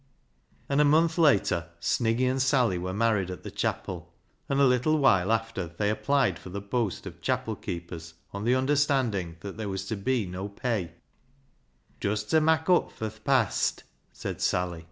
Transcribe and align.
"And 0.67 0.81
a 0.81 0.83
month 0.83 1.19
later 1.19 1.69
Sniggy 1.79 2.25
and 2.27 2.41
Sally 2.41 2.79
were 2.79 2.91
married 2.91 3.29
at 3.29 3.43
the 3.43 3.51
chapel, 3.51 4.11
and 4.49 4.59
a 4.59 4.65
little 4.65 4.97
while 4.97 5.31
after 5.31 5.67
they 5.77 5.91
applied 5.91 6.39
for 6.39 6.49
the 6.49 6.59
post 6.59 7.05
of 7.05 7.21
chapel 7.21 7.55
keepers 7.55 8.15
on 8.33 8.43
the 8.43 8.55
understanding 8.55 9.37
that 9.41 9.57
there 9.57 9.69
was 9.69 9.85
to 9.89 9.95
be 9.95 10.25
no 10.25 10.49
pay— 10.49 10.93
"Just 12.01 12.31
ta' 12.31 12.39
mak' 12.39 12.67
up 12.67 12.91
fur 12.91 13.11
th' 13.11 13.23
past," 13.23 13.83
said 14.11 14.41
Sally. 14.41 14.79